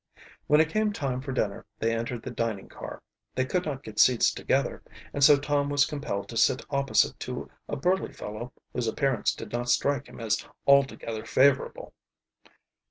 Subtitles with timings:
[0.47, 3.03] When it came time for dinner they entered the dining car.
[3.35, 4.81] They could not get seats together,
[5.13, 9.51] and so Tom was compelled to sit opposite to a burly fellow whose appearance did
[9.51, 11.93] not strike him as altogether favorable.